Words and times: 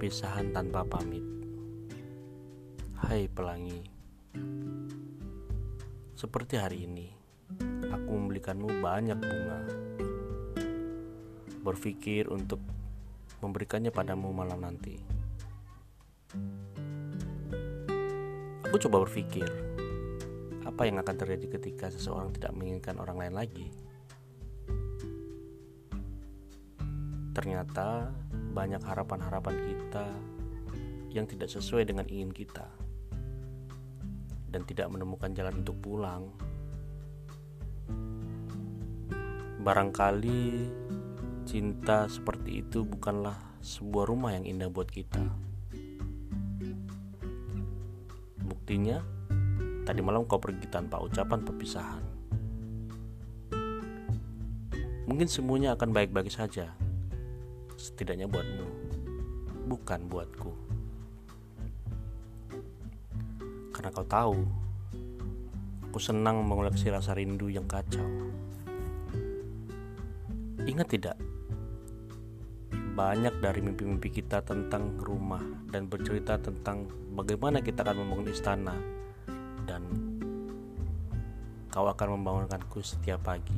Perpisahan 0.00 0.48
tanpa 0.48 0.80
pamit. 0.80 1.20
Hai 3.04 3.28
pelangi 3.28 3.84
Seperti 6.16 6.56
hari 6.56 6.88
ini 6.88 7.12
Aku 7.84 8.08
membelikanmu 8.08 8.80
banyak 8.80 9.20
bunga. 9.20 9.60
Berpikir 11.60 12.32
untuk 12.32 12.64
memberikannya 13.44 13.92
padamu 13.92 14.32
malam 14.32 14.64
nanti. 14.64 14.96
Aku 18.72 18.80
coba 18.80 19.04
berpikir 19.04 19.52
Apa 20.64 20.88
yang 20.88 20.96
akan 20.96 21.12
terjadi 21.12 21.60
ketika 21.60 21.92
seseorang 21.92 22.32
tidak 22.32 22.56
menginginkan 22.56 22.96
orang 22.96 23.20
lain 23.20 23.36
lagi 23.36 23.68
Ternyata 27.40 28.12
banyak 28.52 28.84
harapan-harapan 28.84 29.56
kita 29.64 30.04
yang 31.08 31.24
tidak 31.24 31.48
sesuai 31.48 31.88
dengan 31.88 32.04
ingin 32.04 32.28
kita 32.36 32.68
dan 34.52 34.60
tidak 34.68 34.92
menemukan 34.92 35.32
jalan 35.32 35.64
untuk 35.64 35.80
pulang. 35.80 36.28
Barangkali 39.64 40.68
cinta 41.48 42.04
seperti 42.12 42.60
itu 42.60 42.84
bukanlah 42.84 43.56
sebuah 43.64 44.04
rumah 44.04 44.36
yang 44.36 44.44
indah 44.44 44.68
buat 44.68 44.92
kita. 44.92 45.24
Buktinya, 48.44 49.00
tadi 49.88 50.04
malam 50.04 50.28
kau 50.28 50.36
pergi 50.36 50.68
tanpa 50.68 51.00
ucapan 51.00 51.40
perpisahan. 51.40 52.04
Mungkin 55.08 55.24
semuanya 55.24 55.72
akan 55.72 55.96
baik-baik 55.96 56.28
saja 56.28 56.89
setidaknya 57.80 58.28
buatmu, 58.28 58.66
bukan 59.64 60.00
buatku. 60.04 60.52
Karena 63.72 63.88
kau 63.88 64.04
tahu, 64.04 64.36
aku 65.88 65.96
senang 65.96 66.44
mengoleksi 66.44 66.92
rasa 66.92 67.16
rindu 67.16 67.48
yang 67.48 67.64
kacau. 67.64 68.04
Ingat 70.68 70.88
tidak? 70.92 71.16
Banyak 72.92 73.40
dari 73.40 73.64
mimpi-mimpi 73.64 74.12
kita 74.12 74.44
tentang 74.44 75.00
rumah 75.00 75.40
dan 75.72 75.88
bercerita 75.88 76.36
tentang 76.36 76.84
bagaimana 77.16 77.64
kita 77.64 77.80
akan 77.80 78.04
membangun 78.04 78.28
istana 78.28 78.76
dan 79.64 79.80
kau 81.72 81.88
akan 81.88 82.20
membangunkanku 82.20 82.84
setiap 82.84 83.24
pagi. 83.24 83.56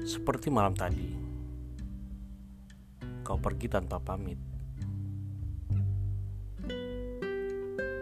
Seperti 0.00 0.48
malam 0.48 0.72
tadi, 0.72 1.12
kau 3.20 3.36
pergi 3.36 3.68
tanpa 3.68 4.00
pamit, 4.00 4.40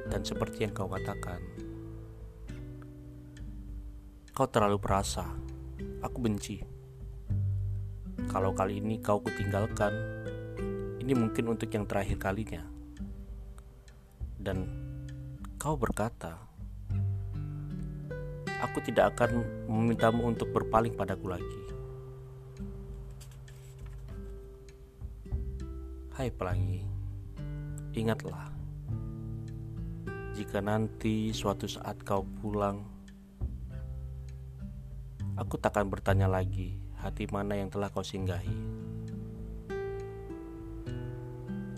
dan 0.07 0.23
seperti 0.23 0.63
yang 0.63 0.73
kau 0.73 0.87
katakan, 0.87 1.43
kau 4.31 4.47
terlalu 4.47 4.79
perasa. 4.79 5.27
Aku 5.99 6.23
benci. 6.23 6.63
Kalau 8.31 8.55
kali 8.55 8.79
ini 8.79 9.03
kau 9.03 9.19
kutinggalkan, 9.19 9.91
ini 11.03 11.13
mungkin 11.19 11.51
untuk 11.51 11.67
yang 11.75 11.87
terakhir 11.87 12.19
kalinya. 12.23 12.63
Dan 14.39 14.71
kau 15.59 15.75
berkata, 15.75 16.39
"Aku 18.63 18.79
tidak 18.87 19.19
akan 19.19 19.43
memintamu 19.67 20.31
untuk 20.31 20.55
berpaling 20.55 20.95
padaku 20.95 21.35
lagi." 21.35 21.78
Hai 26.19 26.35
pelangi, 26.35 26.83
ingatlah, 27.95 28.51
jika 30.35 30.59
nanti 30.59 31.31
suatu 31.31 31.71
saat 31.71 32.03
kau 32.03 32.27
pulang, 32.43 32.83
aku 35.39 35.55
takkan 35.63 35.87
bertanya 35.87 36.27
lagi 36.27 36.75
hati 36.99 37.31
mana 37.31 37.55
yang 37.55 37.71
telah 37.71 37.87
kau 37.95 38.03
singgahi. 38.03 38.51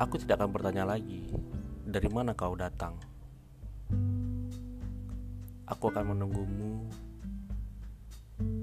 Aku 0.00 0.16
tidak 0.16 0.40
akan 0.40 0.56
bertanya 0.56 0.88
lagi 0.88 1.28
dari 1.84 2.08
mana 2.08 2.32
kau 2.32 2.56
datang. 2.56 2.96
Aku 5.68 5.92
akan 5.92 6.16
menunggumu 6.16 6.88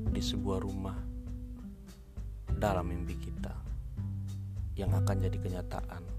di 0.10 0.26
sebuah 0.26 0.58
rumah 0.58 0.98
dalam 2.58 2.90
mimpi 2.90 3.14
kita 3.14 3.77
yang 4.78 4.94
akan 4.94 5.26
jadi 5.26 5.38
kenyataan. 5.42 6.17